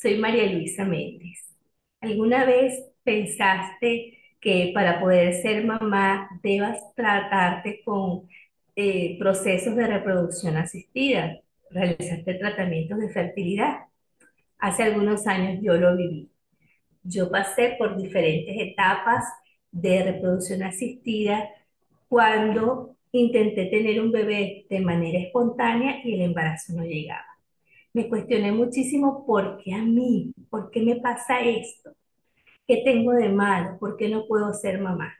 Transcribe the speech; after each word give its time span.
soy 0.00 0.16
María 0.18 0.46
Luisa 0.52 0.84
Méndez. 0.84 1.56
¿Alguna 2.00 2.44
vez 2.44 2.72
pensaste 3.02 4.18
que 4.40 4.70
para 4.72 5.00
poder 5.00 5.34
ser 5.34 5.64
mamá 5.64 6.28
debas 6.42 6.78
tratarte 6.94 7.80
con 7.84 8.28
eh, 8.76 9.18
procesos 9.18 9.74
de 9.74 9.86
reproducción 9.88 10.56
asistida? 10.56 11.40
¿Realizaste 11.70 12.34
tratamientos 12.34 12.98
de 12.98 13.08
fertilidad? 13.08 13.86
Hace 14.58 14.84
algunos 14.84 15.26
años 15.26 15.58
yo 15.62 15.74
lo 15.74 15.96
viví. 15.96 16.30
Yo 17.02 17.30
pasé 17.30 17.74
por 17.78 17.96
diferentes 18.00 18.54
etapas 18.56 19.24
de 19.72 20.04
reproducción 20.04 20.62
asistida 20.62 21.48
cuando 22.08 22.96
intenté 23.10 23.66
tener 23.66 24.00
un 24.00 24.12
bebé 24.12 24.66
de 24.70 24.80
manera 24.80 25.18
espontánea 25.18 26.00
y 26.04 26.14
el 26.14 26.22
embarazo 26.22 26.74
no 26.74 26.84
llegaba. 26.84 27.27
Me 27.98 28.08
cuestioné 28.08 28.52
muchísimo 28.52 29.26
por 29.26 29.58
qué 29.58 29.74
a 29.74 29.82
mí, 29.82 30.32
por 30.50 30.70
qué 30.70 30.82
me 30.82 31.00
pasa 31.00 31.40
esto, 31.40 31.96
qué 32.68 32.82
tengo 32.84 33.12
de 33.12 33.28
malo, 33.28 33.76
por 33.80 33.96
qué 33.96 34.08
no 34.08 34.24
puedo 34.28 34.54
ser 34.54 34.80
mamá. 34.80 35.14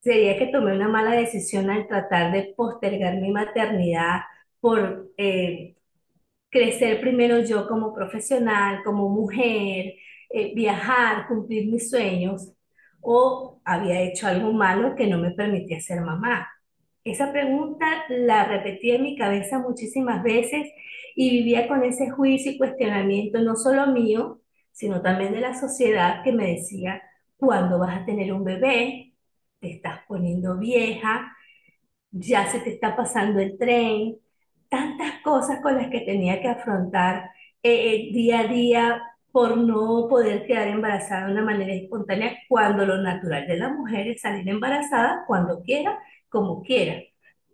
Sería 0.00 0.38
que 0.38 0.46
tomé 0.46 0.74
una 0.74 0.88
mala 0.88 1.10
decisión 1.12 1.68
al 1.68 1.86
tratar 1.88 2.32
de 2.32 2.54
postergar 2.56 3.20
mi 3.20 3.30
maternidad 3.32 4.20
por 4.60 5.10
eh, 5.18 5.76
crecer 6.50 7.00
primero 7.02 7.40
yo 7.40 7.68
como 7.68 7.94
profesional, 7.94 8.82
como 8.84 9.10
mujer, 9.10 9.94
eh, 10.30 10.54
viajar, 10.54 11.28
cumplir 11.28 11.70
mis 11.70 11.90
sueños, 11.90 12.52
o 13.02 13.60
había 13.64 14.00
hecho 14.02 14.26
algo 14.26 14.52
malo 14.54 14.96
que 14.96 15.06
no 15.06 15.18
me 15.18 15.32
permitía 15.32 15.80
ser 15.82 16.00
mamá. 16.00 16.48
Esa 17.06 17.30
pregunta 17.30 17.86
la 18.08 18.44
repetí 18.46 18.90
en 18.90 19.04
mi 19.04 19.16
cabeza 19.16 19.60
muchísimas 19.60 20.24
veces 20.24 20.66
y 21.14 21.30
vivía 21.30 21.68
con 21.68 21.84
ese 21.84 22.10
juicio 22.10 22.50
y 22.50 22.58
cuestionamiento, 22.58 23.40
no 23.42 23.54
solo 23.54 23.86
mío, 23.86 24.40
sino 24.72 25.00
también 25.02 25.32
de 25.32 25.40
la 25.40 25.54
sociedad 25.54 26.24
que 26.24 26.32
me 26.32 26.48
decía, 26.54 27.00
¿cuándo 27.36 27.78
vas 27.78 28.02
a 28.02 28.04
tener 28.04 28.32
un 28.32 28.42
bebé? 28.42 29.14
Te 29.60 29.70
estás 29.70 30.00
poniendo 30.08 30.58
vieja, 30.58 31.32
ya 32.10 32.48
se 32.48 32.58
te 32.58 32.70
está 32.70 32.96
pasando 32.96 33.38
el 33.38 33.56
tren, 33.56 34.16
tantas 34.68 35.20
cosas 35.22 35.60
con 35.62 35.76
las 35.76 35.88
que 35.90 36.00
tenía 36.00 36.40
que 36.40 36.48
afrontar 36.48 37.30
eh, 37.62 38.08
eh, 38.08 38.10
día 38.12 38.40
a 38.40 38.46
día 38.48 39.02
por 39.30 39.56
no 39.58 40.08
poder 40.08 40.44
quedar 40.44 40.66
embarazada 40.68 41.26
de 41.26 41.32
una 41.34 41.44
manera 41.44 41.72
espontánea 41.72 42.36
cuando 42.48 42.84
lo 42.84 42.96
natural 42.98 43.46
de 43.46 43.58
la 43.58 43.68
mujer 43.68 44.08
es 44.08 44.22
salir 44.22 44.48
embarazada 44.48 45.24
cuando 45.26 45.62
quiera, 45.62 45.98
como 46.36 46.62
quiera. 46.62 47.02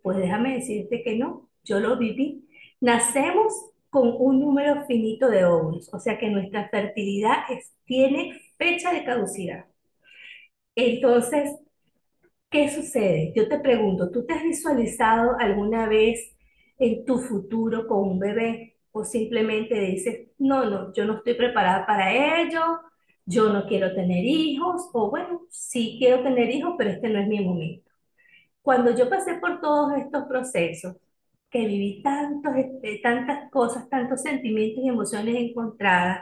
Pues 0.03 0.19
déjame 0.19 0.55
decirte 0.55 1.05
que 1.05 1.17
no, 1.17 1.49
yo 1.63 1.79
lo 1.79 1.97
viví. 1.99 2.49
Nacemos 2.81 3.53
con 3.91 4.13
un 4.19 4.41
número 4.41 4.85
finito 4.87 5.29
de 5.29 5.45
óvulos, 5.45 5.89
o 5.95 6.01
sea 6.01 6.19
que 6.19 6.29
nuestra 6.31 6.69
fertilidad 6.69 7.45
tiene 7.85 8.41
fecha 8.59 8.93
de 8.93 9.05
caducidad. 9.05 9.67
Entonces, 10.75 11.53
¿qué 12.51 12.69
sucede? 12.71 13.33
Yo 13.37 13.49
te 13.49 13.61
pregunto, 13.61 14.11
¿tú 14.11 14.27
te 14.27 14.35
has 14.35 14.43
visualizado 14.43 15.37
alguna 15.39 15.89
vez 15.89 16.35
en 16.79 17.05
tu 17.05 17.19
futuro 17.19 17.87
con 17.87 18.01
un 18.09 18.19
bebé? 18.19 18.77
¿O 18.93 19.05
simplemente 19.05 19.79
dices, 19.81 20.29
no, 20.39 20.69
no, 20.69 20.93
yo 20.93 21.05
no 21.05 21.19
estoy 21.19 21.35
preparada 21.35 21.87
para 21.87 22.43
ello, 22.43 22.61
yo 23.27 23.53
no 23.53 23.67
quiero 23.67 23.95
tener 23.95 24.25
hijos, 24.25 24.91
o 24.93 25.11
bueno, 25.11 25.43
sí 25.51 25.97
quiero 26.01 26.23
tener 26.25 26.51
hijos, 26.51 26.75
pero 26.77 26.91
este 26.91 27.09
no 27.11 27.21
es 27.21 27.29
mi 27.29 27.45
momento? 27.45 27.92
Cuando 28.63 28.95
yo 28.97 29.09
pasé 29.11 29.35
por 29.35 29.61
todos 29.61 29.93
estos 29.99 30.25
procesos, 30.25 30.97
que 31.51 31.67
viví 31.67 32.03
tantos, 32.03 32.57
este, 32.57 32.99
tantas 33.03 33.51
cosas, 33.51 33.89
tantos 33.91 34.23
sentimientos 34.23 34.83
y 34.85 34.89
emociones 34.89 35.37
encontradas, 35.37 36.21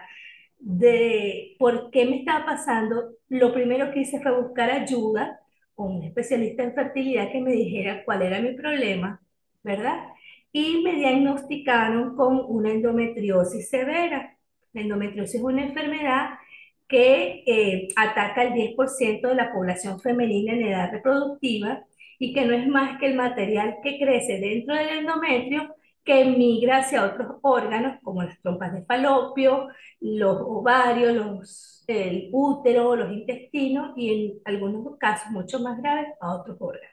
de 0.59 1.57
por 1.59 1.91
qué 1.91 2.05
me 2.05 2.19
estaba 2.19 2.45
pasando, 2.45 3.15
lo 3.29 3.53
primero 3.55 3.93
que 3.93 4.01
hice 4.01 4.21
fue 4.21 4.39
buscar 4.43 4.71
ayuda 4.71 5.41
con 5.75 5.97
un 5.97 6.03
especialista 6.05 6.63
en 6.65 6.75
fertilidad 6.75 7.33
que 7.33 7.41
me 7.41 7.53
dijera 7.53 8.05
cuál 8.05 8.23
era 8.23 8.41
mi 8.41 8.55
problema, 8.55 9.23
¿verdad? 9.63 10.01
Y 10.53 10.83
me 10.83 10.95
diagnosticaron 10.97 12.17
con 12.17 12.45
una 12.49 12.73
endometriosis 12.73 13.71
severa. 13.71 14.37
La 14.73 14.81
endometriosis 14.83 15.37
es 15.37 15.43
una 15.43 15.65
enfermedad 15.65 16.31
que 16.89 17.45
eh, 17.47 17.89
ataca 17.97 18.43
al 18.43 18.53
10% 18.53 19.29
de 19.29 19.35
la 19.35 19.53
población 19.53 20.01
femenina 20.01 20.53
en 20.53 20.63
edad 20.67 20.91
reproductiva 20.91 21.85
y 22.21 22.35
que 22.35 22.45
no 22.45 22.55
es 22.55 22.69
más 22.69 23.01
que 23.01 23.07
el 23.07 23.17
material 23.17 23.79
que 23.83 23.99
crece 23.99 24.39
dentro 24.39 24.77
del 24.77 24.91
endometrio 24.91 25.75
que 26.05 26.27
migra 26.27 26.79
hacia 26.79 27.07
otros 27.07 27.39
órganos 27.43 27.99
como 28.03 28.23
las 28.23 28.39
trompas 28.43 28.75
de 28.75 28.85
falopio, 28.85 29.69
los 30.01 30.37
ovarios, 30.43 31.83
el 31.87 32.29
útero, 32.33 32.95
los 32.95 33.11
intestinos 33.13 33.93
y 33.97 34.11
en 34.13 34.33
algunos 34.45 34.99
casos 34.99 35.31
mucho 35.33 35.61
más 35.61 35.81
graves 35.81 36.09
a 36.21 36.35
otros 36.35 36.59
órganos. 36.61 36.91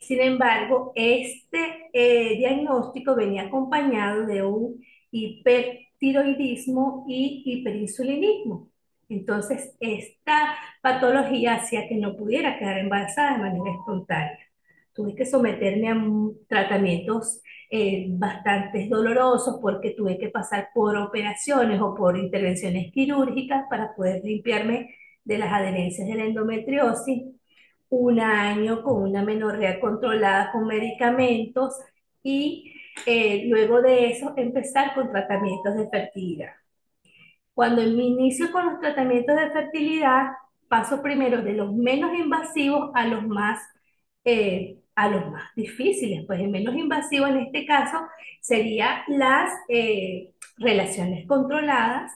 Sin 0.00 0.20
embargo, 0.20 0.92
este 0.94 1.90
eh, 1.92 2.36
diagnóstico 2.38 3.14
venía 3.14 3.42
acompañado 3.42 4.26
de 4.26 4.42
un 4.42 4.80
hipertiroidismo 5.10 7.04
y 7.08 7.42
hiperinsulinismo. 7.44 8.70
Entonces, 9.08 9.76
esta 9.80 10.56
patología 10.82 11.56
hacía 11.56 11.88
que 11.88 11.96
no 11.96 12.16
pudiera 12.16 12.58
quedar 12.58 12.78
embarazada 12.78 13.36
de 13.36 13.42
manera 13.42 13.70
espontánea. 13.70 14.45
Tuve 14.96 15.14
que 15.14 15.26
someterme 15.26 15.88
a 15.90 15.96
tratamientos 16.48 17.42
eh, 17.70 18.06
bastante 18.10 18.88
dolorosos 18.88 19.58
porque 19.60 19.90
tuve 19.90 20.18
que 20.18 20.30
pasar 20.30 20.70
por 20.74 20.96
operaciones 20.96 21.80
o 21.82 21.94
por 21.94 22.16
intervenciones 22.16 22.90
quirúrgicas 22.92 23.66
para 23.68 23.94
poder 23.94 24.22
limpiarme 24.24 24.94
de 25.24 25.38
las 25.38 25.52
adherencias 25.52 26.08
de 26.08 26.14
la 26.14 26.24
endometriosis. 26.24 27.24
Un 27.88 28.20
año 28.20 28.82
con 28.82 29.02
una 29.02 29.22
menorrea 29.22 29.78
controlada 29.80 30.50
con 30.52 30.66
medicamentos 30.66 31.74
y 32.22 32.72
eh, 33.06 33.44
luego 33.48 33.82
de 33.82 34.10
eso 34.10 34.32
empezar 34.36 34.94
con 34.94 35.10
tratamientos 35.10 35.76
de 35.76 35.88
fertilidad. 35.90 36.52
Cuando 37.54 37.82
me 37.82 38.04
inicio 38.04 38.50
con 38.52 38.66
los 38.66 38.80
tratamientos 38.80 39.36
de 39.36 39.50
fertilidad, 39.50 40.32
paso 40.68 41.02
primero 41.02 41.42
de 41.42 41.52
los 41.52 41.72
menos 41.74 42.12
invasivos 42.18 42.90
a 42.94 43.06
los 43.06 43.26
más 43.26 43.60
eh, 44.24 44.78
a 44.96 45.08
los 45.08 45.30
más 45.30 45.54
difíciles, 45.54 46.24
pues 46.26 46.40
el 46.40 46.48
menos 46.48 46.74
invasivo 46.74 47.26
en 47.26 47.36
este 47.36 47.66
caso 47.66 47.98
sería 48.40 49.04
las 49.08 49.52
eh, 49.68 50.32
relaciones 50.56 51.26
controladas. 51.26 52.12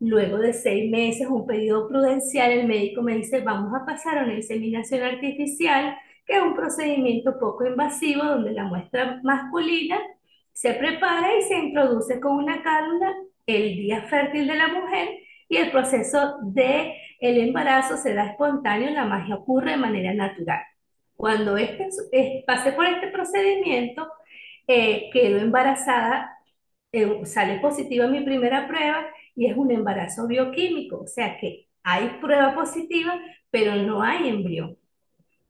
Luego 0.00 0.38
de 0.38 0.52
seis 0.52 0.90
meses, 0.90 1.28
un 1.28 1.46
periodo 1.46 1.88
prudencial, 1.88 2.50
el 2.50 2.66
médico 2.66 3.02
me 3.02 3.14
dice, 3.14 3.40
vamos 3.40 3.72
a 3.74 3.86
pasar 3.86 4.18
a 4.18 4.24
una 4.24 4.34
inseminación 4.34 5.02
artificial, 5.02 5.96
que 6.26 6.36
es 6.36 6.42
un 6.42 6.54
procedimiento 6.54 7.38
poco 7.38 7.66
invasivo 7.66 8.24
donde 8.24 8.52
la 8.52 8.64
muestra 8.64 9.20
masculina 9.22 9.98
se 10.52 10.74
prepara 10.74 11.36
y 11.38 11.42
se 11.42 11.56
introduce 11.58 12.18
con 12.20 12.36
una 12.36 12.62
cánula 12.62 13.14
el 13.46 13.76
día 13.76 14.02
fértil 14.02 14.48
de 14.48 14.56
la 14.56 14.68
mujer 14.68 15.08
y 15.48 15.56
el 15.56 15.70
proceso 15.70 16.38
de 16.42 16.94
el 17.20 17.38
embarazo 17.38 17.96
se 17.96 18.14
da 18.14 18.26
espontáneo, 18.26 18.90
la 18.90 19.04
magia 19.04 19.36
ocurre 19.36 19.72
de 19.72 19.76
manera 19.76 20.12
natural. 20.14 20.60
Cuando 21.16 21.56
este, 21.56 21.88
pasé 22.46 22.72
por 22.72 22.86
este 22.86 23.08
procedimiento, 23.08 24.08
eh, 24.66 25.10
quedo 25.12 25.38
embarazada, 25.38 26.38
eh, 26.92 27.24
sale 27.26 27.60
positiva 27.60 28.06
mi 28.08 28.22
primera 28.22 28.68
prueba 28.68 29.06
y 29.34 29.46
es 29.46 29.56
un 29.56 29.70
embarazo 29.72 30.26
bioquímico, 30.26 31.00
o 31.02 31.06
sea 31.06 31.38
que 31.38 31.68
hay 31.82 32.08
prueba 32.20 32.54
positiva, 32.54 33.20
pero 33.50 33.76
no 33.76 34.02
hay 34.02 34.28
embrión. 34.28 34.78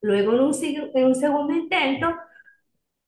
Luego 0.03 0.35
en 0.35 0.41
un, 0.41 0.55
en 0.95 1.07
un 1.07 1.15
segundo 1.15 1.55
intento, 1.55 2.15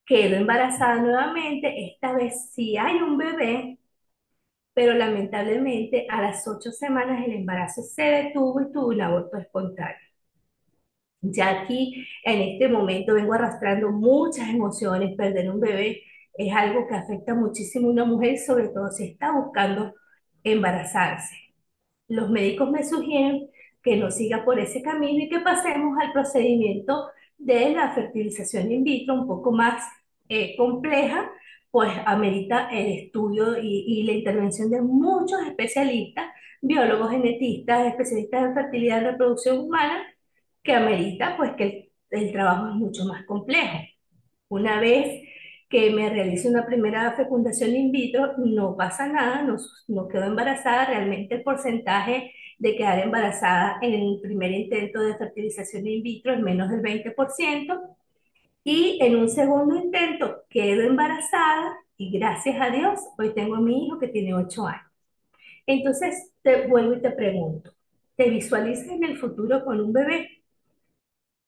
quedo 0.06 0.36
embarazada 0.36 0.96
nuevamente, 1.02 1.86
esta 1.86 2.12
vez 2.12 2.50
sí 2.52 2.76
hay 2.76 2.96
un 2.96 3.18
bebé, 3.18 3.78
pero 4.74 4.94
lamentablemente 4.94 6.06
a 6.10 6.22
las 6.22 6.46
ocho 6.48 6.72
semanas 6.72 7.24
el 7.26 7.32
embarazo 7.34 7.82
se 7.82 8.02
detuvo 8.02 8.60
y 8.62 8.72
tuvo 8.72 8.88
un 8.88 9.02
aborto 9.02 9.38
espontáneo. 9.38 10.05
Ya 11.32 11.62
aquí, 11.62 12.06
en 12.24 12.40
este 12.42 12.68
momento, 12.68 13.14
vengo 13.14 13.32
arrastrando 13.34 13.90
muchas 13.90 14.48
emociones. 14.48 15.16
Perder 15.16 15.50
un 15.50 15.60
bebé 15.60 16.02
es 16.34 16.54
algo 16.54 16.86
que 16.86 16.94
afecta 16.94 17.34
muchísimo 17.34 17.88
a 17.88 17.92
una 17.92 18.04
mujer, 18.04 18.38
sobre 18.38 18.68
todo 18.68 18.90
si 18.90 19.04
está 19.06 19.32
buscando 19.32 19.94
embarazarse. 20.44 21.36
Los 22.08 22.30
médicos 22.30 22.70
me 22.70 22.84
sugieren 22.84 23.48
que 23.82 23.96
no 23.96 24.10
siga 24.10 24.44
por 24.44 24.58
ese 24.60 24.82
camino 24.82 25.24
y 25.24 25.28
que 25.28 25.40
pasemos 25.40 25.96
al 26.00 26.12
procedimiento 26.12 27.08
de 27.38 27.70
la 27.70 27.92
fertilización 27.94 28.70
in 28.72 28.84
vitro 28.84 29.14
un 29.14 29.26
poco 29.26 29.52
más 29.52 29.82
eh, 30.28 30.56
compleja, 30.56 31.30
pues 31.70 31.90
amerita 32.06 32.68
el 32.70 32.86
estudio 33.04 33.58
y, 33.58 33.84
y 33.86 34.02
la 34.04 34.12
intervención 34.12 34.70
de 34.70 34.80
muchos 34.82 35.40
especialistas, 35.46 36.26
biólogos, 36.62 37.10
genetistas, 37.10 37.86
especialistas 37.88 38.44
en 38.44 38.54
fertilidad 38.54 39.00
y 39.02 39.04
reproducción 39.04 39.58
humana, 39.58 40.02
que 40.66 40.74
amerita 40.74 41.36
pues 41.36 41.52
que 41.56 41.90
el, 42.10 42.32
trabajo 42.32 42.68
es 42.68 42.74
mucho 42.74 43.04
más 43.04 43.24
complejo. 43.24 43.78
Una 44.48 44.80
vez 44.80 45.22
que 45.68 45.90
me 45.90 46.10
realice 46.10 46.48
una 46.48 46.66
primera 46.66 47.12
fecundación 47.16 47.74
in 47.74 47.90
vitro, 47.92 48.34
no 48.38 48.76
pasa 48.76 49.08
nada, 49.08 49.42
no, 49.42 49.56
no 49.88 50.08
quedo 50.08 50.24
embarazada, 50.24 50.86
realmente 50.86 51.36
el 51.36 51.42
porcentaje 51.42 52.32
de 52.58 52.76
quedar 52.76 53.00
embarazada 53.00 53.78
en 53.82 53.94
el 53.94 54.20
primer 54.22 54.50
intento 54.52 55.00
de 55.00 55.16
fertilización 55.16 55.86
in 55.86 56.02
vitro 56.02 56.32
es 56.32 56.40
menos 56.40 56.70
del 56.70 56.82
20%, 56.82 57.96
y 58.64 58.98
en 59.00 59.16
un 59.16 59.28
segundo 59.28 59.76
intento 59.76 60.42
quedo 60.50 60.82
embarazada 60.82 61.76
y 61.96 62.10
gracias 62.18 62.60
a 62.60 62.70
Dios 62.70 63.00
hoy 63.16 63.32
tengo 63.32 63.54
a 63.56 63.60
mi 63.60 63.86
hijo 63.86 63.98
que 63.98 64.08
tiene 64.08 64.34
8 64.34 64.66
años. 64.66 64.90
Entonces 65.66 66.32
te 66.42 66.66
vuelvo 66.66 66.94
y 66.94 67.00
te 67.00 67.10
pregunto, 67.10 67.72
¿te 68.16 68.28
visualizas 68.28 68.88
en 68.88 69.04
el 69.04 69.18
futuro 69.18 69.64
con 69.64 69.80
un 69.80 69.92
bebé? 69.92 70.35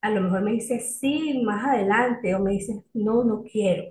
A 0.00 0.10
lo 0.10 0.20
mejor 0.22 0.42
me 0.42 0.52
dices 0.52 0.98
sí, 0.98 1.42
más 1.44 1.64
adelante, 1.66 2.34
o 2.34 2.40
me 2.40 2.52
dices 2.52 2.78
no, 2.94 3.24
no 3.24 3.42
quiero. 3.42 3.84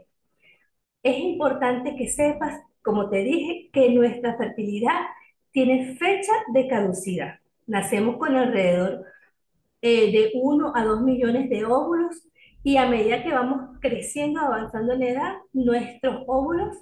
Es 1.03 1.17
importante 1.19 1.95
que 1.95 2.07
sepas, 2.07 2.61
como 2.81 3.09
te 3.09 3.23
dije, 3.23 3.69
que 3.73 3.89
nuestra 3.91 4.37
fertilidad 4.37 5.01
tiene 5.51 5.95
fecha 5.95 6.31
de 6.53 6.67
caducidad. 6.67 7.39
Nacemos 7.65 8.17
con 8.17 8.35
alrededor 8.35 9.05
eh, 9.81 10.11
de 10.11 10.31
1 10.35 10.73
a 10.75 10.83
2 10.85 11.01
millones 11.03 11.49
de 11.49 11.65
óvulos 11.65 12.27
y 12.63 12.77
a 12.77 12.87
medida 12.87 13.23
que 13.23 13.31
vamos 13.33 13.77
creciendo, 13.81 14.41
avanzando 14.41 14.93
en 14.93 15.03
edad, 15.03 15.35
nuestros 15.53 16.23
óvulos 16.27 16.77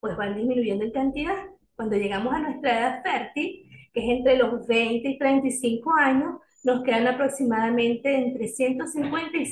pues 0.00 0.16
van 0.16 0.36
disminuyendo 0.36 0.84
en 0.84 0.92
cantidad. 0.92 1.36
Cuando 1.76 1.96
llegamos 1.96 2.34
a 2.34 2.40
nuestra 2.40 2.78
edad 2.78 3.02
fértil, 3.02 3.70
que 3.92 4.00
es 4.00 4.18
entre 4.18 4.36
los 4.36 4.66
20 4.66 5.08
y 5.08 5.18
35 5.18 5.92
años, 5.94 6.40
nos 6.64 6.82
quedan 6.82 7.06
aproximadamente 7.06 8.14
entre 8.14 8.48
150 8.48 9.36
y 9.36 9.46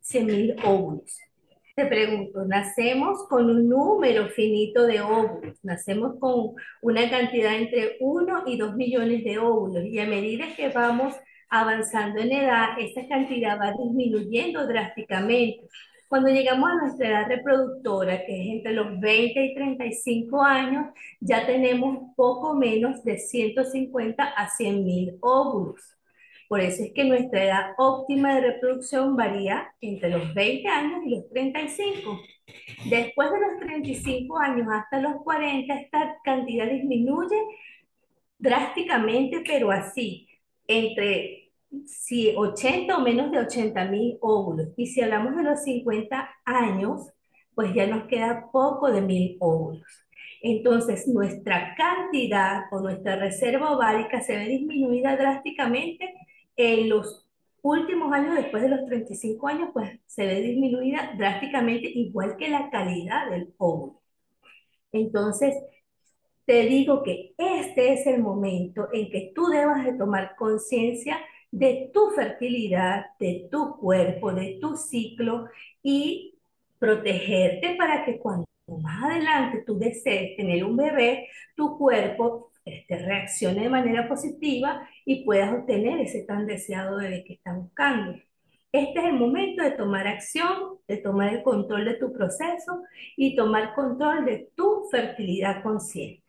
100 0.00 0.26
mil 0.26 0.56
óvulos. 0.64 1.18
Te 1.74 1.86
pregunto, 1.86 2.44
nacemos 2.44 3.26
con 3.28 3.48
un 3.48 3.68
número 3.68 4.28
finito 4.28 4.86
de 4.86 5.00
óvulos, 5.00 5.58
nacemos 5.62 6.18
con 6.20 6.54
una 6.82 7.08
cantidad 7.08 7.54
entre 7.56 7.96
1 8.00 8.42
y 8.46 8.58
2 8.58 8.76
millones 8.76 9.24
de 9.24 9.38
óvulos 9.38 9.84
y 9.84 9.98
a 9.98 10.06
medida 10.06 10.54
que 10.54 10.68
vamos 10.68 11.14
avanzando 11.48 12.20
en 12.20 12.32
edad, 12.32 12.78
esa 12.78 13.06
cantidad 13.08 13.58
va 13.58 13.72
disminuyendo 13.72 14.66
drásticamente. 14.66 15.66
Cuando 16.08 16.28
llegamos 16.28 16.70
a 16.70 16.74
nuestra 16.76 17.08
edad 17.08 17.28
reproductora, 17.28 18.24
que 18.26 18.42
es 18.42 18.48
entre 18.56 18.72
los 18.72 19.00
20 19.00 19.44
y 19.44 19.54
35 19.54 20.42
años, 20.42 20.86
ya 21.20 21.46
tenemos 21.46 22.14
poco 22.16 22.54
menos 22.54 23.02
de 23.02 23.16
150 23.16 24.22
a 24.22 24.48
100 24.48 24.84
mil 24.84 25.16
óvulos. 25.22 25.96
Por 26.52 26.60
eso 26.60 26.82
es 26.82 26.92
que 26.92 27.04
nuestra 27.04 27.44
edad 27.44 27.72
óptima 27.78 28.34
de 28.34 28.42
reproducción 28.42 29.16
varía 29.16 29.74
entre 29.80 30.10
los 30.10 30.34
20 30.34 30.68
años 30.68 31.00
y 31.06 31.08
los 31.08 31.26
35. 31.30 32.20
Después 32.90 33.30
de 33.32 33.40
los 33.40 33.58
35 33.58 34.38
años 34.38 34.68
hasta 34.70 35.00
los 35.00 35.22
40, 35.22 35.72
esta 35.72 36.18
cantidad 36.22 36.66
disminuye 36.66 37.36
drásticamente, 38.38 39.42
pero 39.46 39.70
así, 39.70 40.28
entre 40.68 41.52
si 41.86 42.34
80 42.36 42.98
o 42.98 43.00
menos 43.00 43.30
de 43.30 43.38
80 43.38 43.86
mil 43.86 44.18
óvulos. 44.20 44.74
Y 44.76 44.88
si 44.88 45.00
hablamos 45.00 45.34
de 45.34 45.44
los 45.44 45.62
50 45.62 46.28
años, 46.44 47.14
pues 47.54 47.72
ya 47.72 47.86
nos 47.86 48.06
queda 48.08 48.50
poco 48.52 48.92
de 48.92 49.00
mil 49.00 49.38
óvulos. 49.40 49.86
Entonces, 50.42 51.08
nuestra 51.08 51.74
cantidad 51.76 52.64
o 52.72 52.80
nuestra 52.80 53.16
reserva 53.16 53.74
ovárica 53.74 54.20
se 54.20 54.36
ve 54.36 54.48
disminuida 54.48 55.16
drásticamente 55.16 56.12
en 56.56 56.88
los 56.88 57.26
últimos 57.62 58.12
años, 58.12 58.34
después 58.36 58.62
de 58.62 58.68
los 58.68 58.86
35 58.86 59.48
años, 59.48 59.70
pues 59.72 60.00
se 60.06 60.26
ve 60.26 60.40
disminuida 60.40 61.14
drásticamente, 61.16 61.88
igual 61.88 62.36
que 62.36 62.48
la 62.48 62.70
calidad 62.70 63.30
del 63.30 63.54
óvulo. 63.58 64.00
Entonces, 64.92 65.54
te 66.44 66.64
digo 66.66 67.02
que 67.02 67.34
este 67.38 67.94
es 67.94 68.06
el 68.06 68.20
momento 68.20 68.88
en 68.92 69.10
que 69.10 69.32
tú 69.34 69.46
debas 69.46 69.84
de 69.84 69.94
tomar 69.94 70.34
conciencia 70.36 71.18
de 71.50 71.90
tu 71.92 72.10
fertilidad, 72.10 73.06
de 73.20 73.48
tu 73.50 73.76
cuerpo, 73.76 74.32
de 74.32 74.58
tu 74.60 74.76
ciclo 74.76 75.48
y 75.82 76.38
protegerte 76.78 77.76
para 77.76 78.04
que 78.04 78.18
cuando 78.18 78.46
más 78.80 79.04
adelante 79.04 79.62
tú 79.66 79.78
desees 79.78 80.36
tener 80.36 80.64
un 80.64 80.76
bebé, 80.76 81.28
tu 81.54 81.78
cuerpo 81.78 82.50
este, 82.64 82.98
reaccione 82.98 83.62
de 83.62 83.68
manera 83.68 84.08
positiva 84.08 84.88
y 85.04 85.24
puedas 85.24 85.52
obtener 85.52 86.00
ese 86.00 86.22
tan 86.22 86.46
deseado 86.46 86.98
bebé 86.98 87.24
que 87.24 87.34
estás 87.34 87.56
buscando. 87.56 88.18
Este 88.72 89.00
es 89.00 89.04
el 89.04 89.14
momento 89.14 89.62
de 89.62 89.72
tomar 89.72 90.06
acción, 90.06 90.78
de 90.88 90.96
tomar 90.96 91.34
el 91.34 91.42
control 91.42 91.84
de 91.84 91.94
tu 91.94 92.12
proceso 92.12 92.82
y 93.16 93.36
tomar 93.36 93.74
control 93.74 94.24
de 94.24 94.48
tu 94.56 94.88
fertilidad 94.90 95.62
consciente. 95.62 96.22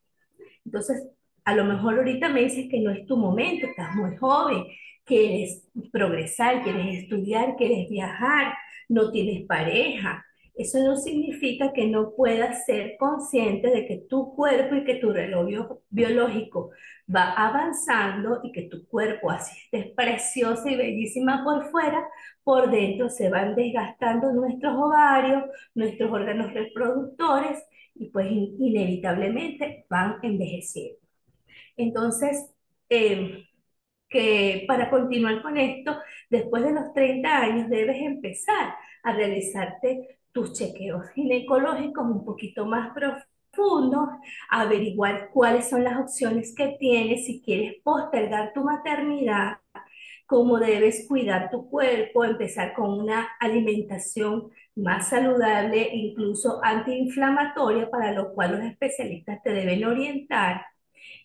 Entonces, 0.66 1.08
a 1.46 1.56
lo 1.56 1.66
mejor 1.66 1.98
ahorita 1.98 2.30
me 2.30 2.42
dices 2.42 2.68
que 2.70 2.80
no 2.80 2.92
es 2.92 3.06
tu 3.06 3.18
momento, 3.18 3.68
estás 3.68 3.96
muy 3.96 4.16
joven, 4.18 4.66
quieres 5.06 5.68
progresar, 5.92 6.64
quieres 6.64 7.04
estudiar, 7.04 7.56
quieres 7.56 7.90
viajar, 7.90 8.54
no 8.90 9.12
tienes 9.12 9.46
pareja, 9.46 10.26
eso 10.56 10.80
no 10.84 10.96
significa 10.96 11.74
que 11.74 11.88
no 11.88 12.14
puedas 12.16 12.66
ser 12.66 12.96
consciente 13.00 13.70
de 13.70 13.88
que 13.88 14.06
tu 14.10 14.36
cuerpo 14.36 14.76
y 14.76 14.84
que 14.86 14.96
tu 14.96 15.12
reloj 15.12 15.80
biológico 15.90 16.72
va 17.14 17.34
avanzando 17.34 18.42
y 18.44 18.52
que 18.52 18.64
tu 18.64 18.88
cuerpo, 18.88 19.32
así 19.32 19.58
estés 19.66 19.94
preciosa 19.96 20.70
y 20.70 20.76
bellísima 20.76 21.44
por 21.44 21.70
fuera, 21.72 22.08
por 22.44 22.70
dentro 22.72 23.10
se 23.10 23.30
van 23.30 23.56
desgastando 23.56 24.32
nuestros 24.32 24.76
ovarios, 24.76 25.44
nuestros 25.76 26.12
órganos 26.12 26.54
reproductores 26.54 27.64
y 27.96 28.10
pues 28.10 28.28
inevitablemente 28.32 29.86
van 29.90 30.18
envejeciendo. 30.22 31.00
Entonces, 31.78 32.52
em, 32.90 33.46
que 34.10 34.66
para 34.68 34.90
continuar 34.90 35.42
con 35.42 35.58
esto, 35.58 35.98
después 36.30 36.64
de 36.64 36.74
los 36.74 36.94
30 36.94 37.38
años 37.42 37.70
debes 37.70 37.98
empezar 38.02 38.76
a 39.04 39.14
realizarte 39.14 40.20
tus 40.34 40.54
chequeos 40.54 41.10
ginecológicos 41.12 42.06
un 42.06 42.26
poquito 42.26 42.66
más 42.66 42.92
profundos, 42.94 44.10
averiguar 44.50 45.30
cuáles 45.32 45.70
son 45.70 45.84
las 45.84 46.00
opciones 46.00 46.54
que 46.56 46.76
tienes 46.80 47.26
si 47.26 47.42
quieres 47.42 47.76
postergar 47.84 48.52
tu 48.54 48.64
maternidad, 48.64 49.58
cómo 50.26 50.58
debes 50.58 51.08
cuidar 51.08 51.50
tu 51.52 51.70
cuerpo, 51.70 52.26
empezar 52.26 52.74
con 52.74 52.92
una 53.00 53.30
alimentación 53.40 54.50
más 54.76 55.10
saludable, 55.10 55.90
incluso 55.94 56.60
antiinflamatoria, 56.64 57.90
para 57.90 58.12
lo 58.12 58.34
cual 58.34 58.54
los 58.54 58.62
especialistas 58.66 59.42
te 59.44 59.54
deben 59.54 59.86
orientar. 59.86 60.66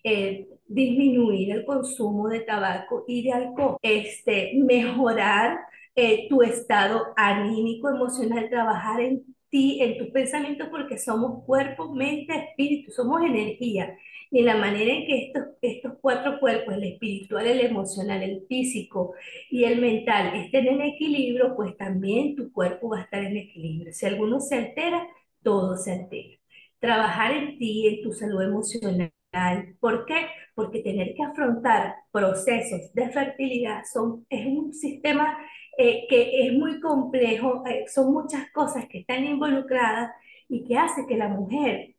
Eh, 0.05 0.47
disminuir 0.67 1.51
el 1.53 1.65
consumo 1.65 2.29
de 2.29 2.41
tabaco 2.41 3.05
y 3.09 3.25
de 3.25 3.33
alcohol, 3.33 3.79
este, 3.83 4.53
mejorar 4.57 5.59
tu 6.29 6.43
estado 6.43 7.07
anímico, 7.17 7.89
emocional, 7.89 8.49
trabajar 8.51 9.01
en 9.01 9.25
ti, 9.51 9.81
en 9.83 9.99
tus 9.99 10.09
pensamientos, 10.09 10.69
porque 10.71 10.99
somos 10.99 11.45
cuerpo, 11.45 11.93
mente, 11.95 12.35
espíritu, 12.37 12.93
somos 12.93 13.23
energía. 13.23 13.97
Y 14.31 14.41
en 14.41 14.47
la 14.47 14.57
manera 14.57 14.93
en 14.93 15.07
que 15.07 15.27
estos, 15.27 15.45
estos 15.63 15.95
cuatro 16.01 16.39
cuerpos, 16.41 16.75
el 16.75 16.85
espiritual, 16.85 17.47
el 17.47 17.61
emocional, 17.61 18.23
el 18.23 18.45
físico 18.49 19.15
y 19.51 19.65
el 19.65 19.81
mental, 19.81 20.35
estén 20.37 20.67
en 20.69 20.83
equilibrio, 20.83 21.57
pues 21.57 21.77
también 21.77 22.37
tu 22.37 22.53
cuerpo 22.53 22.91
va 22.91 22.99
a 23.01 23.03
estar 23.03 23.25
en 23.25 23.37
equilibrio. 23.37 23.93
Si 23.93 24.07
alguno 24.07 24.41
se 24.41 24.57
altera, 24.57 25.07
todo 25.43 25.77
se 25.77 25.93
altera. 25.93 26.37
Trabajar 26.81 27.33
en 27.33 27.59
ti, 27.59 27.87
en 27.89 28.03
tu 28.03 28.13
salud 28.13 28.43
emocional. 28.43 29.13
¿Por 29.81 30.07
qué? 30.07 30.27
Porque 30.55 30.81
tener 30.81 31.15
que 31.15 31.23
afrontar 31.23 31.97
procesos 32.11 32.93
de 32.93 33.09
fertilidad 33.11 33.83
son, 33.91 34.27
es 34.29 34.47
un 34.47 34.73
sistema 34.73 35.39
eh, 35.77 36.07
que 36.09 36.47
es 36.47 36.53
muy 36.53 36.81
complejo, 36.81 37.65
eh, 37.67 37.85
son 37.89 38.13
muchas 38.13 38.51
cosas 38.53 38.87
que 38.89 39.01
están 39.01 39.25
involucradas 39.25 40.13
y 40.49 40.65
que 40.65 40.77
hace 40.77 41.07
que 41.07 41.17
la 41.17 41.29
mujer 41.29 41.95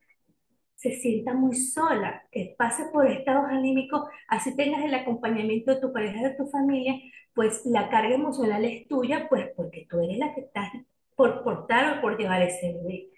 se 0.75 0.91
sienta 0.91 1.33
muy 1.33 1.55
sola, 1.55 2.23
que 2.31 2.55
pase 2.57 2.85
por 2.93 3.05
estados 3.07 3.45
anímicos, 3.49 4.03
así 4.29 4.55
tengas 4.55 4.83
el 4.85 4.93
acompañamiento 4.93 5.75
de 5.75 5.81
tu 5.81 5.91
pareja, 5.91 6.29
de 6.29 6.35
tu 6.35 6.47
familia, 6.47 6.95
pues 7.33 7.65
la 7.65 7.89
carga 7.89 8.15
emocional 8.15 8.63
es 8.65 8.87
tuya, 8.87 9.27
pues 9.29 9.49
porque 9.55 9.87
tú 9.89 9.99
eres 9.99 10.17
la 10.17 10.33
que 10.33 10.41
estás 10.41 10.71
por 11.15 11.43
portar 11.43 11.97
o 11.97 12.01
por 12.01 12.17
llevar 12.17 12.41
ese 12.41 12.73
bebé. 12.73 13.09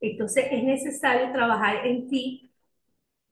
Entonces 0.00 0.46
es 0.50 0.62
necesario 0.62 1.32
trabajar 1.32 1.86
en 1.86 2.08
ti, 2.08 2.52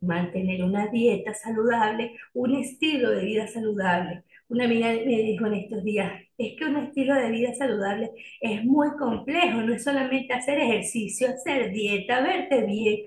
mantener 0.06 0.62
una 0.62 0.88
dieta 0.88 1.34
saludable, 1.34 2.16
un 2.34 2.54
estilo 2.56 3.10
de 3.10 3.24
vida 3.24 3.46
saludable, 3.48 4.24
una 4.48 4.64
amiga 4.64 4.88
me 4.88 5.22
dijo 5.22 5.46
en 5.46 5.54
estos 5.54 5.82
días, 5.82 6.12
es 6.38 6.56
que 6.56 6.64
un 6.64 6.76
estilo 6.76 7.14
de 7.14 7.30
vida 7.30 7.54
saludable 7.54 8.10
es 8.40 8.64
muy 8.64 8.90
complejo, 8.96 9.62
no 9.62 9.74
es 9.74 9.82
solamente 9.84 10.32
hacer 10.34 10.58
ejercicio, 10.58 11.28
hacer 11.28 11.72
dieta, 11.72 12.20
verte 12.20 12.64
bien, 12.64 13.00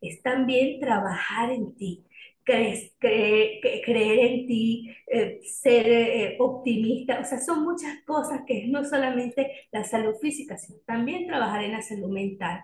es 0.00 0.22
también 0.22 0.80
trabajar 0.80 1.50
en 1.50 1.74
ti, 1.76 2.06
creer 2.44 4.18
en 4.18 4.46
ti, 4.46 4.88
eh, 5.06 5.40
ser 5.42 5.86
eh, 5.88 6.36
optimista, 6.38 7.20
o 7.20 7.24
sea, 7.24 7.40
son 7.40 7.64
muchas 7.64 8.02
cosas 8.04 8.42
que 8.46 8.66
no 8.68 8.84
solamente 8.84 9.68
la 9.72 9.84
salud 9.84 10.14
física, 10.20 10.56
sino 10.56 10.78
también 10.86 11.26
trabajar 11.26 11.64
en 11.64 11.72
la 11.72 11.82
salud 11.82 12.08
mental. 12.08 12.60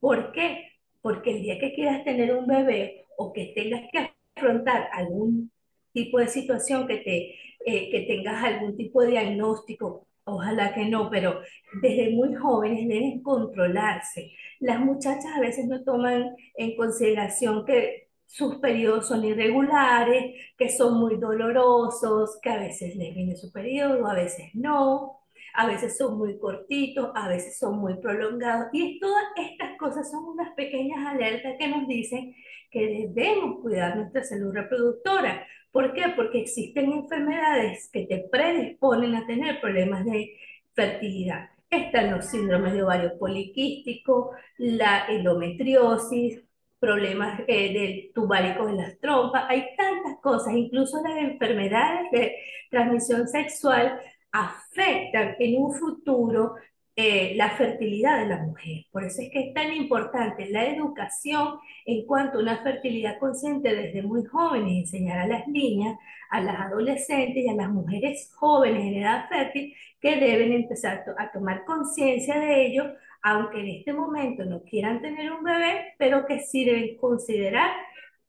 ¿Por 0.00 0.32
qué? 0.32 0.68
Porque 1.00 1.30
el 1.32 1.42
día 1.42 1.58
que 1.58 1.72
quieras 1.72 2.04
tener 2.04 2.34
un 2.34 2.46
bebé 2.46 3.06
o 3.20 3.32
que 3.34 3.52
tengas 3.54 3.82
que 3.92 3.98
afrontar 4.34 4.88
algún 4.92 5.52
tipo 5.92 6.18
de 6.18 6.28
situación, 6.28 6.86
que, 6.86 6.98
te, 6.98 7.34
eh, 7.66 7.90
que 7.90 8.00
tengas 8.08 8.42
algún 8.42 8.76
tipo 8.78 9.02
de 9.02 9.10
diagnóstico, 9.10 10.06
ojalá 10.24 10.72
que 10.72 10.86
no, 10.86 11.10
pero 11.10 11.40
desde 11.82 12.10
muy 12.10 12.34
jóvenes 12.34 12.88
deben 12.88 13.22
controlarse. 13.22 14.32
Las 14.60 14.80
muchachas 14.80 15.36
a 15.36 15.40
veces 15.40 15.66
no 15.66 15.84
toman 15.84 16.34
en 16.56 16.76
consideración 16.76 17.66
que 17.66 18.08
sus 18.24 18.56
periodos 18.56 19.08
son 19.08 19.22
irregulares, 19.24 20.34
que 20.56 20.70
son 20.70 20.98
muy 20.98 21.16
dolorosos, 21.16 22.38
que 22.40 22.48
a 22.48 22.58
veces 22.58 22.96
les 22.96 23.14
viene 23.14 23.36
su 23.36 23.52
periodo, 23.52 24.06
a 24.06 24.14
veces 24.14 24.46
no, 24.54 25.20
a 25.54 25.66
veces 25.66 25.98
son 25.98 26.16
muy 26.16 26.38
cortitos, 26.38 27.10
a 27.14 27.28
veces 27.28 27.58
son 27.58 27.78
muy 27.80 27.96
prolongados. 28.00 28.68
Y 28.72 28.98
todas 28.98 29.24
estas 29.36 29.76
cosas 29.76 30.10
son 30.10 30.24
unas 30.24 30.54
pequeñas 30.54 31.06
alertas 31.06 31.56
que 31.58 31.68
nos 31.68 31.86
dicen 31.86 32.34
que 32.70 33.08
debemos 33.14 33.60
cuidar 33.60 33.96
nuestra 33.96 34.22
salud 34.24 34.52
reproductora. 34.52 35.46
¿Por 35.70 35.92
qué? 35.92 36.04
Porque 36.16 36.40
existen 36.40 36.92
enfermedades 36.92 37.88
que 37.92 38.06
te 38.06 38.26
predisponen 38.30 39.14
a 39.14 39.26
tener 39.26 39.60
problemas 39.60 40.04
de 40.04 40.36
fertilidad. 40.74 41.50
Están 41.68 42.10
los 42.10 42.26
síndromes 42.26 42.72
de 42.72 42.82
ovario 42.82 43.18
poliquístico, 43.18 44.32
la 44.58 45.06
endometriosis, 45.08 46.42
problemas 46.80 47.42
eh, 47.46 48.10
de 48.14 48.72
las 48.74 48.98
trompas, 48.98 49.44
hay 49.48 49.66
tantas 49.76 50.16
cosas, 50.20 50.54
incluso 50.54 51.00
las 51.02 51.18
enfermedades 51.18 52.10
de 52.10 52.34
transmisión 52.70 53.28
sexual 53.28 54.00
afectan 54.32 55.36
en 55.38 55.62
un 55.62 55.74
futuro 55.74 56.54
eh, 57.02 57.34
la 57.34 57.50
fertilidad 57.50 58.18
de 58.20 58.26
la 58.26 58.42
mujer. 58.42 58.84
Por 58.92 59.04
eso 59.04 59.22
es 59.22 59.30
que 59.30 59.48
es 59.48 59.54
tan 59.54 59.72
importante 59.72 60.50
la 60.50 60.66
educación 60.66 61.58
en 61.86 62.06
cuanto 62.06 62.38
a 62.38 62.42
una 62.42 62.62
fertilidad 62.62 63.18
consciente 63.18 63.74
desde 63.74 64.02
muy 64.02 64.24
jóvenes, 64.26 64.84
enseñar 64.84 65.18
a 65.20 65.26
las 65.26 65.48
niñas, 65.48 65.98
a 66.30 66.42
las 66.42 66.60
adolescentes 66.60 67.42
y 67.44 67.48
a 67.48 67.54
las 67.54 67.70
mujeres 67.70 68.30
jóvenes 68.34 68.84
en 68.84 68.94
edad 69.02 69.28
fértil 69.30 69.74
que 70.00 70.16
deben 70.16 70.52
empezar 70.52 71.04
a 71.18 71.32
tomar 71.32 71.64
conciencia 71.64 72.38
de 72.38 72.66
ello, 72.66 72.84
aunque 73.22 73.60
en 73.60 73.68
este 73.68 73.92
momento 73.94 74.44
no 74.44 74.62
quieran 74.62 75.00
tener 75.00 75.32
un 75.32 75.42
bebé, 75.42 75.94
pero 75.98 76.26
que 76.26 76.40
sí 76.40 76.64
deben 76.64 76.96
considerar 76.98 77.70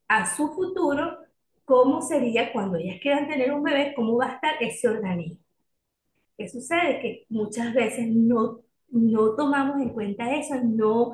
a 0.08 0.26
su 0.34 0.48
futuro 0.54 1.18
cómo 1.64 2.00
sería 2.02 2.52
cuando 2.52 2.78
ellas 2.78 3.00
quieran 3.02 3.28
tener 3.28 3.52
un 3.52 3.62
bebé, 3.62 3.92
cómo 3.94 4.16
va 4.16 4.26
a 4.30 4.34
estar 4.36 4.54
ese 4.60 4.88
organismo. 4.88 5.38
¿Qué 6.36 6.48
sucede? 6.48 7.00
Que 7.00 7.26
muchas 7.28 7.72
veces 7.74 8.08
no, 8.08 8.61
no 8.92 9.34
tomamos 9.36 9.80
en 9.80 9.90
cuenta 9.90 10.34
eso, 10.34 10.54
no, 10.62 11.12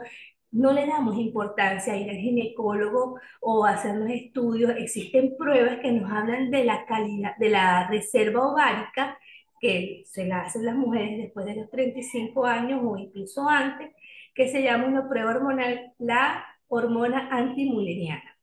no 0.51 0.73
le 0.73 0.87
damos 0.87 1.17
importancia 1.17 1.93
a 1.93 1.97
ir 1.97 2.11
al 2.11 2.17
ginecólogo 2.17 3.19
o 3.41 3.65
hacer 3.65 3.97
los 3.97 4.11
estudios. 4.11 4.73
Existen 4.77 5.37
pruebas 5.39 5.79
que 5.81 5.93
nos 5.93 6.11
hablan 6.11 6.51
de 6.51 6.65
la 6.65 6.85
calidad, 6.87 7.37
de 7.39 7.51
la 7.51 7.89
reserva 7.89 8.47
ovárica 8.53 9.19
que 9.61 10.05
se 10.07 10.27
la 10.27 10.43
hacen 10.43 10.65
las 10.65 10.77
mujeres 10.77 11.19
después 11.19 11.47
de 11.47 11.57
los 11.57 11.71
35 11.71 12.47
años 12.47 12.81
o 12.85 12.97
incluso 12.97 13.49
antes, 13.49 13.91
que 14.35 14.49
se 14.49 14.63
llama 14.63 14.87
una 14.87 15.09
prueba 15.09 15.31
hormonal, 15.33 15.93
la 15.99 16.45
hormona 16.69 17.29
antimuleriana. 17.31 18.39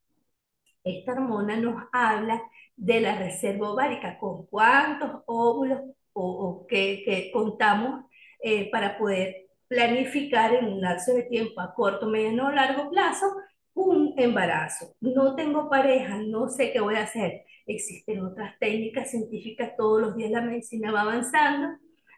Esta 0.83 1.13
hormona 1.13 1.57
nos 1.57 1.83
habla 1.91 2.41
de 2.75 3.01
la 3.01 3.17
reserva 3.17 3.71
ovárica, 3.71 4.17
con 4.19 4.45
cuántos 4.47 5.23
óvulos 5.25 5.81
o, 6.13 6.65
que, 6.67 7.31
contamos 7.33 8.05
eh, 8.47 8.69
para 8.69 8.95
poder 8.99 9.47
planificar 9.67 10.53
en 10.53 10.65
un 10.65 10.79
lapso 10.79 11.15
de 11.15 11.23
tiempo 11.23 11.59
a 11.61 11.73
corto, 11.73 12.05
mediano 12.05 12.45
o 12.45 12.51
largo 12.51 12.91
plazo 12.91 13.25
un 13.73 14.13
embarazo. 14.17 14.93
No 15.01 15.35
tengo 15.35 15.67
pareja, 15.67 16.19
no 16.19 16.47
sé 16.47 16.71
qué 16.71 16.79
voy 16.79 16.93
a 16.93 17.03
hacer. 17.05 17.41
Existen 17.65 18.23
otras 18.23 18.53
técnicas 18.59 19.09
científicas, 19.09 19.71
todos 19.75 19.99
los 19.99 20.15
días 20.15 20.29
la 20.29 20.41
medicina 20.41 20.91
va 20.91 21.01
avanzando. 21.01 21.69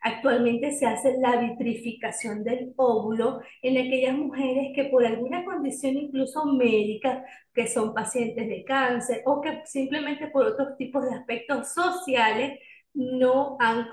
Actualmente 0.01 0.73
se 0.73 0.85
hace 0.85 1.17
la 1.17 1.37
vitrificación 1.37 2.43
del 2.43 2.73
óvulo 2.75 3.39
en 3.61 3.77
aquellas 3.77 4.17
mujeres 4.17 4.71
que 4.75 4.85
por 4.85 5.05
alguna 5.05 5.45
condición 5.45 5.95
incluso 5.95 6.43
médica, 6.45 7.23
que 7.53 7.67
son 7.67 7.93
pacientes 7.93 8.49
de 8.49 8.65
cáncer 8.65 9.21
o 9.25 9.39
que 9.39 9.61
simplemente 9.65 10.27
por 10.27 10.45
otros 10.45 10.75
tipos 10.77 11.05
de 11.05 11.15
aspectos 11.15 11.73
sociales 11.73 12.59
no 12.93 13.57
han 13.59 13.87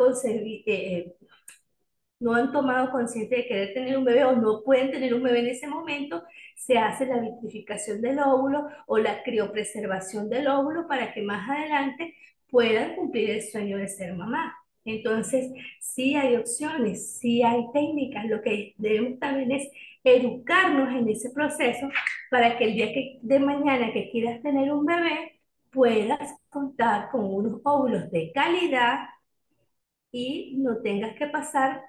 eh, 0.67 1.15
no 2.25 2.35
han 2.35 2.53
tomado 2.53 2.91
conciencia 2.91 3.37
de 3.37 3.47
querer 3.47 3.75
tener 3.75 3.99
un 3.99 4.05
bebé 4.05 4.25
o 4.25 4.35
no 4.35 4.63
pueden 4.65 4.91
tener 4.91 5.13
un 5.13 5.23
bebé 5.23 5.41
en 5.41 5.49
ese 5.49 5.67
momento, 5.69 6.23
se 6.57 6.79
hace 6.79 7.05
la 7.05 7.21
vitrificación 7.21 8.01
del 8.01 8.19
óvulo 8.19 8.67
o 8.87 8.97
la 8.97 9.23
criopreservación 9.23 10.31
del 10.31 10.49
óvulo 10.49 10.89
para 10.89 11.13
que 11.13 11.21
más 11.21 11.49
adelante 11.51 12.15
puedan 12.51 12.97
cumplir 12.97 13.29
el 13.29 13.43
sueño 13.43 13.77
de 13.77 13.89
ser 13.89 14.15
mamá. 14.15 14.57
Entonces, 14.87 15.51
sí 15.81 16.17
hay 16.17 16.37
opciones, 16.37 17.19
sí 17.19 17.43
hay 17.43 17.67
técnicas, 17.75 18.25
lo 18.25 18.41
que 18.41 18.75
debemos 18.79 19.19
también 19.19 19.53
es 19.53 19.69
educarnos 20.03 20.95
en 20.95 21.09
ese 21.11 21.29
proceso 21.31 21.89
para 22.31 22.57
que 22.57 22.65
el 22.65 22.75
día 22.75 22.87
que, 22.95 23.19
de 23.21 23.39
mañana 23.39 23.93
que 23.93 24.11
quieras 24.11 24.41
tener 24.43 24.73
un 24.73 24.87
bebé, 24.87 25.41
puedas 25.71 26.35
contar 26.49 27.11
con 27.11 27.25
unos 27.27 27.61
óvulos 27.65 28.11
de 28.11 28.33
calidad 28.33 29.09
y 30.11 30.57
no 30.59 30.79
tengas 30.79 31.15
que 31.17 31.27
pasar 31.27 31.83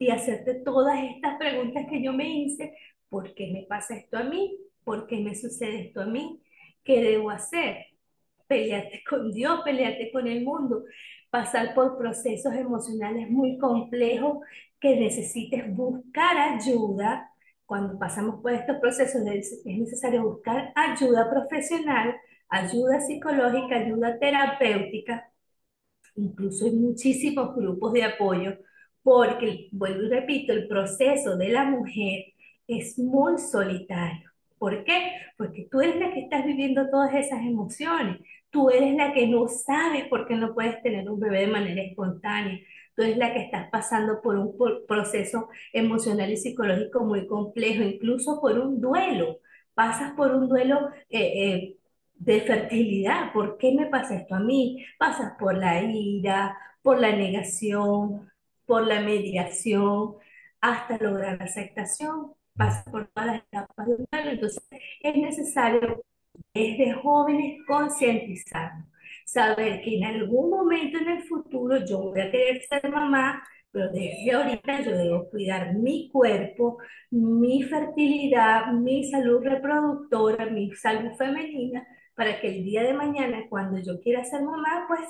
y 0.00 0.10
hacerte 0.10 0.54
todas 0.64 0.98
estas 1.14 1.36
preguntas 1.38 1.86
que 1.90 2.02
yo 2.02 2.12
me 2.14 2.28
hice, 2.28 2.74
¿por 3.08 3.34
qué 3.34 3.52
me 3.52 3.64
pasa 3.64 3.96
esto 3.96 4.18
a 4.18 4.24
mí? 4.24 4.58
¿Por 4.84 5.06
qué 5.06 5.20
me 5.20 5.34
sucede 5.36 5.82
esto 5.88 6.00
a 6.00 6.06
mí? 6.06 6.42
¿Qué 6.82 7.02
debo 7.02 7.30
hacer? 7.30 7.86
Pelearte 8.48 9.02
con 9.08 9.30
Dios, 9.32 9.60
pelearte 9.64 10.10
con 10.12 10.26
el 10.26 10.44
mundo, 10.44 10.84
pasar 11.30 11.74
por 11.74 11.98
procesos 11.98 12.54
emocionales 12.54 13.30
muy 13.30 13.58
complejos 13.58 14.38
que 14.80 14.96
necesites 14.96 15.72
buscar 15.76 16.36
ayuda. 16.38 17.30
Cuando 17.66 17.98
pasamos 17.98 18.40
por 18.42 18.52
estos 18.52 18.78
procesos 18.78 19.22
es 19.26 19.64
necesario 19.64 20.24
buscar 20.24 20.72
ayuda 20.74 21.30
profesional 21.30 22.16
ayuda 22.50 23.00
psicológica, 23.00 23.76
ayuda 23.76 24.18
terapéutica, 24.18 25.30
incluso 26.16 26.66
hay 26.66 26.72
muchísimos 26.72 27.54
grupos 27.56 27.92
de 27.92 28.04
apoyo, 28.04 28.58
porque, 29.02 29.68
vuelvo 29.72 30.02
y 30.04 30.08
repito, 30.08 30.52
el 30.52 30.68
proceso 30.68 31.36
de 31.36 31.48
la 31.50 31.64
mujer 31.64 32.26
es 32.66 32.98
muy 32.98 33.38
solitario. 33.38 34.30
¿Por 34.58 34.84
qué? 34.84 35.14
Porque 35.38 35.68
tú 35.70 35.80
eres 35.80 35.96
la 35.96 36.12
que 36.12 36.20
estás 36.20 36.44
viviendo 36.44 36.88
todas 36.90 37.14
esas 37.14 37.40
emociones. 37.40 38.18
Tú 38.50 38.70
eres 38.70 38.94
la 38.94 39.12
que 39.12 39.26
no 39.26 39.48
sabes 39.48 40.06
por 40.08 40.26
qué 40.26 40.36
no 40.36 40.54
puedes 40.54 40.82
tener 40.82 41.08
un 41.10 41.18
bebé 41.18 41.40
de 41.40 41.46
manera 41.46 41.82
espontánea. 41.82 42.58
Tú 42.94 43.02
eres 43.02 43.16
la 43.16 43.32
que 43.32 43.40
estás 43.40 43.70
pasando 43.70 44.20
por 44.20 44.36
un 44.36 44.54
proceso 44.86 45.48
emocional 45.72 46.30
y 46.30 46.36
psicológico 46.36 47.04
muy 47.04 47.26
complejo, 47.26 47.82
incluso 47.82 48.40
por 48.40 48.58
un 48.58 48.80
duelo. 48.80 49.38
Pasas 49.74 50.12
por 50.12 50.32
un 50.34 50.48
duelo 50.48 50.90
eh, 51.08 51.54
eh, 51.54 51.76
de 52.16 52.40
fertilidad. 52.42 53.32
¿Por 53.32 53.56
qué 53.56 53.72
me 53.72 53.86
pasa 53.86 54.16
esto 54.16 54.34
a 54.34 54.40
mí? 54.40 54.84
Pasas 54.98 55.32
por 55.38 55.56
la 55.56 55.82
ira, 55.82 56.56
por 56.82 57.00
la 57.00 57.16
negación, 57.16 58.29
por 58.70 58.86
la 58.86 59.00
mediación, 59.00 60.14
hasta 60.60 60.96
lograr 60.98 61.38
la 61.38 61.44
aceptación. 61.46 62.34
Pasas 62.56 62.84
por 62.84 63.08
todas 63.08 63.26
las 63.26 63.42
etapas 63.42 63.88
del 63.88 64.06
Entonces, 64.12 64.62
es 65.00 65.16
necesario 65.16 66.04
desde 66.54 66.92
jóvenes 67.02 67.58
concientizar, 67.66 68.70
saber 69.26 69.82
que 69.82 69.96
en 69.98 70.04
algún 70.04 70.50
momento 70.50 70.98
en 70.98 71.08
el 71.08 71.22
futuro 71.24 71.84
yo 71.84 71.98
voy 71.98 72.20
a 72.20 72.30
querer 72.30 72.62
ser 72.62 72.88
mamá, 72.92 73.42
pero 73.72 73.88
desde 73.90 74.32
ahorita 74.32 74.82
yo 74.82 74.96
debo 74.96 75.28
cuidar 75.30 75.74
mi 75.74 76.08
cuerpo, 76.12 76.78
mi 77.10 77.64
fertilidad, 77.64 78.72
mi 78.72 79.10
salud 79.10 79.42
reproductora, 79.42 80.46
mi 80.46 80.72
salud 80.76 81.10
femenina, 81.18 81.84
para 82.14 82.40
que 82.40 82.48
el 82.48 82.64
día 82.64 82.84
de 82.84 82.92
mañana, 82.94 83.46
cuando 83.48 83.78
yo 83.80 84.00
quiera 84.00 84.22
ser 84.22 84.42
mamá, 84.42 84.84
pues 84.86 85.00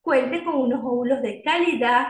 cuente 0.00 0.42
con 0.42 0.56
unos 0.56 0.80
óvulos 0.82 1.20
de 1.20 1.42
calidad, 1.42 2.06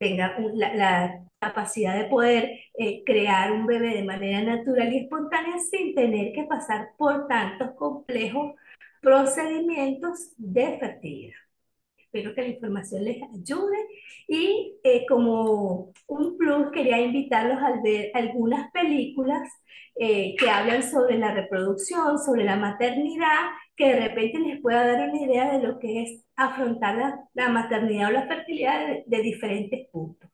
tenga 0.00 0.34
la, 0.54 1.22
capacidad 1.38 1.96
de 1.96 2.04
poder 2.04 2.50
eh, 2.74 3.02
crear 3.04 3.52
un 3.52 3.64
bebé 3.64 3.94
de 3.94 4.04
manera 4.04 4.42
natural 4.42 4.92
y 4.92 4.98
espontánea 4.98 5.58
sin 5.58 5.94
tener 5.94 6.32
que 6.34 6.44
pasar 6.44 6.90
por 6.98 7.26
tantos 7.28 7.70
complejos 7.78 8.56
procedimientos 9.00 10.34
de 10.36 10.78
fertilidad. 10.78 11.38
Espero 12.12 12.34
que 12.34 12.42
la 12.42 12.48
información 12.48 13.04
les 13.04 13.22
ayude 13.22 13.76
y 14.26 14.78
eh, 14.82 15.06
como 15.08 15.92
un 16.08 16.36
plus 16.36 16.70
quería 16.72 17.00
invitarlos 17.00 17.58
a 17.58 17.80
ver 17.82 18.10
algunas 18.14 18.70
películas 18.72 19.48
eh, 19.96 20.34
que 20.36 20.50
hablan 20.50 20.82
sobre 20.82 21.18
la 21.18 21.32
reproducción, 21.32 22.18
sobre 22.18 22.44
la 22.44 22.56
maternidad, 22.56 23.50
que 23.76 23.94
de 23.94 24.08
repente 24.08 24.38
les 24.40 24.60
pueda 24.60 24.86
dar 24.86 25.08
una 25.08 25.22
idea 25.22 25.56
de 25.56 25.66
lo 25.66 25.78
que 25.78 26.02
es 26.02 26.24
afrontar 26.36 26.96
la, 26.96 27.20
la 27.34 27.48
maternidad 27.48 28.08
o 28.08 28.12
la 28.12 28.26
fertilidad 28.26 28.86
de, 28.86 29.04
de 29.06 29.22
diferentes 29.22 29.88
puntos. 29.90 30.30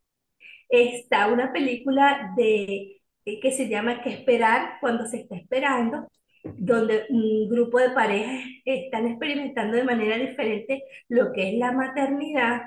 Está 0.68 1.28
una 1.28 1.52
película 1.52 2.33
de, 2.37 3.02
eh, 3.25 3.40
que 3.40 3.52
se 3.52 3.68
llama 3.68 4.02
¿Qué 4.02 4.11
esperar 4.11 4.78
cuando 4.80 5.06
se 5.06 5.18
está 5.21 5.37
esperando? 5.37 6.09
Donde 6.57 7.07
un 7.11 7.49
grupo 7.49 7.79
de 7.79 7.91
parejas 7.91 8.45
están 8.65 9.07
experimentando 9.07 9.76
de 9.76 9.85
manera 9.85 10.17
diferente 10.17 10.85
lo 11.09 11.33
que 11.33 11.50
es 11.50 11.59
la 11.59 11.73
maternidad. 11.73 12.62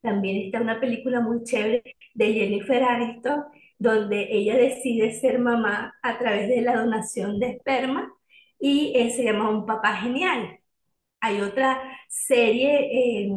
También 0.00 0.46
está 0.46 0.60
una 0.60 0.80
película 0.80 1.20
muy 1.20 1.42
chévere 1.44 1.96
de 2.14 2.32
Jennifer 2.32 2.82
Aniston, 2.82 3.44
donde 3.78 4.28
ella 4.30 4.56
decide 4.56 5.12
ser 5.12 5.38
mamá 5.38 5.94
a 6.02 6.18
través 6.18 6.48
de 6.48 6.62
la 6.62 6.76
donación 6.76 7.38
de 7.40 7.50
esperma 7.50 8.12
y 8.58 8.92
eh, 8.96 9.10
se 9.10 9.24
llama 9.24 9.50
Un 9.50 9.66
papá 9.66 9.96
genial. 9.96 10.58
Hay 11.20 11.40
otra 11.40 11.80
serie 12.08 13.24
eh, 13.26 13.30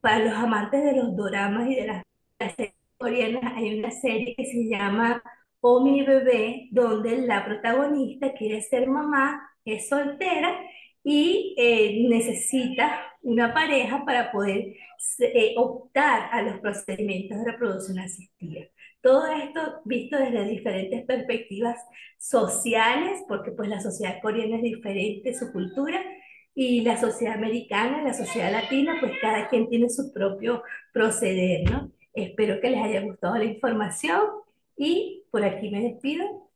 para 0.00 0.24
los 0.24 0.34
amantes 0.34 0.84
de 0.84 0.96
los 0.96 1.16
doramas 1.16 1.68
y 1.70 1.76
de 1.76 1.86
las, 1.86 2.02
las 2.38 2.54
series 2.56 2.74
coreanas, 2.98 3.52
hay 3.56 3.78
una 3.78 3.90
serie 3.90 4.34
que 4.36 4.44
se 4.44 4.68
llama 4.68 5.22
o 5.62 5.80
mi 5.80 6.02
bebé, 6.02 6.68
donde 6.72 7.18
la 7.18 7.44
protagonista 7.44 8.34
quiere 8.34 8.60
ser 8.62 8.88
mamá, 8.88 9.48
es 9.64 9.88
soltera 9.88 10.60
y 11.04 11.54
eh, 11.56 12.04
necesita 12.08 13.00
una 13.22 13.54
pareja 13.54 14.04
para 14.04 14.32
poder 14.32 14.74
eh, 15.20 15.54
optar 15.56 16.28
a 16.32 16.42
los 16.42 16.58
procedimientos 16.58 17.38
de 17.38 17.52
reproducción 17.52 18.00
asistida. 18.00 18.66
Todo 19.00 19.26
esto 19.26 19.80
visto 19.84 20.18
desde 20.18 20.44
diferentes 20.44 21.04
perspectivas 21.04 21.78
sociales, 22.18 23.22
porque 23.28 23.52
pues 23.52 23.68
la 23.68 23.80
sociedad 23.80 24.20
coreana 24.20 24.56
es 24.56 24.62
diferente, 24.62 25.32
su 25.32 25.52
cultura, 25.52 26.00
y 26.54 26.82
la 26.82 27.00
sociedad 27.00 27.36
americana, 27.36 28.02
la 28.02 28.14
sociedad 28.14 28.52
latina, 28.52 28.96
pues 29.00 29.12
cada 29.20 29.48
quien 29.48 29.68
tiene 29.68 29.88
su 29.88 30.12
propio 30.12 30.62
proceder, 30.92 31.70
¿no? 31.70 31.90
Espero 32.12 32.60
que 32.60 32.70
les 32.70 32.84
haya 32.84 33.00
gustado 33.00 33.36
la 33.36 33.44
información 33.44 34.20
y 34.76 35.24
por 35.30 35.44
aquí 35.44 35.70
me 35.70 35.82
despido. 35.82 36.51